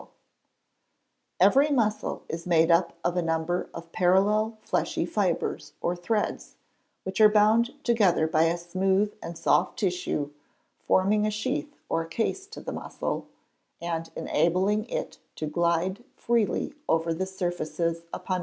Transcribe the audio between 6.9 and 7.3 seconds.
which are